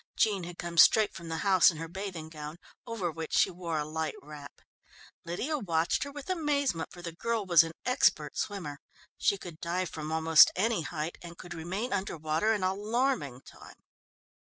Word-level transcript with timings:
Jean 0.17 0.45
had 0.45 0.57
come 0.57 0.79
straight 0.79 1.13
from 1.13 1.29
the 1.29 1.37
house 1.45 1.69
in 1.69 1.77
her 1.77 1.87
bathing 1.87 2.27
gown, 2.27 2.57
over 2.87 3.11
which 3.11 3.37
she 3.37 3.51
wore 3.51 3.77
a 3.77 3.85
light 3.85 4.15
wrap. 4.23 4.59
Lydia 5.25 5.59
watched 5.59 6.03
her 6.03 6.11
with 6.11 6.27
amazement, 6.27 6.91
for 6.91 7.03
the 7.03 7.11
girl 7.11 7.45
was 7.45 7.61
an 7.61 7.73
expert 7.85 8.35
swimmer. 8.35 8.79
She 9.17 9.37
could 9.37 9.59
dive 9.61 9.89
from 9.89 10.11
almost 10.11 10.49
any 10.55 10.81
height 10.81 11.19
and 11.21 11.37
could 11.37 11.53
remain 11.53 11.93
under 11.93 12.17
water 12.17 12.51
an 12.51 12.63
alarming 12.63 13.41
time. 13.41 13.75